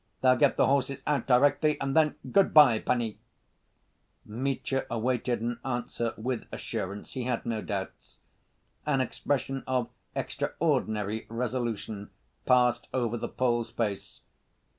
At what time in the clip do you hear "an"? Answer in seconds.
5.41-5.59, 8.87-8.99